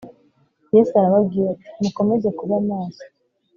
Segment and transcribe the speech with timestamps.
[0.75, 3.03] Yesu arababwira ati mukomeze kuba maso